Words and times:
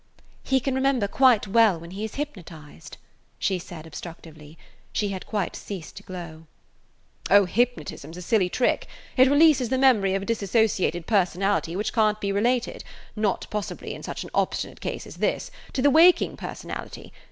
"He 0.43 0.59
can 0.59 0.73
remember 0.73 1.07
quite 1.07 1.47
well 1.47 1.79
when 1.79 1.91
he 1.91 2.03
is 2.03 2.15
hypnotized," 2.15 2.97
she 3.37 3.59
said 3.59 3.85
obstructively. 3.85 4.57
She 4.91 5.09
had 5.09 5.27
quite 5.27 5.55
ceased 5.55 5.95
to 5.97 6.01
glow. 6.01 6.47
"Oh, 7.29 7.45
hypnotism 7.45 8.11
's 8.11 8.17
a 8.17 8.21
silly 8.23 8.49
trick. 8.49 8.87
It 9.15 9.29
releases 9.29 9.69
the 9.69 9.77
memory 9.77 10.15
of 10.15 10.23
a 10.23 10.25
dissociated 10.25 11.05
personality 11.05 11.75
which 11.75 11.93
can't 11.93 12.19
be 12.19 12.31
related–not 12.31 13.45
possibly 13.51 13.93
in 13.93 14.01
such 14.01 14.23
an 14.23 14.31
obstinate 14.33 14.81
case 14.81 15.05
as 15.05 15.17
this–to 15.17 15.83
the 15.83 15.91
waking 15.91 16.35
personality. 16.35 17.13